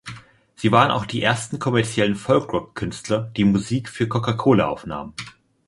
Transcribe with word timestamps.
Sie 0.55 0.71
waren 0.71 0.89
auch 0.89 1.05
die 1.05 1.21
ersten 1.21 1.59
kommerziellen 1.59 2.15
Folk-Rock-Künstler, 2.15 3.29
die 3.37 3.43
Musik 3.43 3.87
für 3.87 4.07
Coca-Cola 4.07 4.65
aufnahmen. 4.67 5.13